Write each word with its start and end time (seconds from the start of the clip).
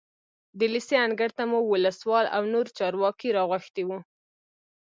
د 0.57 0.59
لېسې 0.73 0.95
انګړ 1.05 1.29
ته 1.37 1.43
مو 1.49 1.59
ولسوال 1.71 2.25
او 2.35 2.43
نور 2.53 2.65
چارواکي 2.77 3.29
راغوښتي 3.37 3.83
وو. 3.85 3.99